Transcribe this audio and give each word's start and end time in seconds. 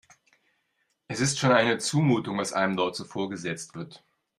Es 1.07 1.19
ist 1.19 1.37
schon 1.37 1.51
eine 1.51 1.77
Zumutung, 1.77 2.39
was 2.39 2.53
einem 2.53 2.75
dort 2.75 2.95
so 2.95 3.03
vorgesetzt 3.05 3.75
wird. 3.75 4.03